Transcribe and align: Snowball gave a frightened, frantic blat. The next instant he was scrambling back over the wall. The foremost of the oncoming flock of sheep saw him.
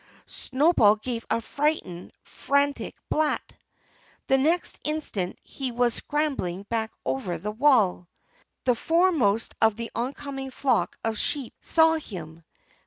Snowball 0.25 0.95
gave 0.95 1.27
a 1.29 1.39
frightened, 1.41 2.11
frantic 2.23 2.95
blat. 3.09 3.55
The 4.25 4.39
next 4.39 4.79
instant 4.83 5.37
he 5.43 5.71
was 5.71 5.93
scrambling 5.93 6.63
back 6.63 6.91
over 7.05 7.37
the 7.37 7.51
wall. 7.51 8.07
The 8.63 8.73
foremost 8.73 9.53
of 9.61 9.75
the 9.75 9.91
oncoming 9.93 10.49
flock 10.49 10.97
of 11.03 11.19
sheep 11.19 11.53
saw 11.61 11.93
him. 11.99 12.43